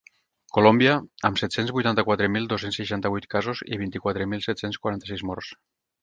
[0.57, 0.93] Colòmbia,
[1.27, 5.51] amb set-cents vuitanta-quatre mil dos-cents seixanta-vuit casos i vint-i-quatre mil set-cents quaranta-sis morts.